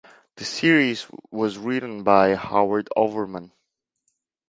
[0.37, 3.51] The series was written by Howard Overman.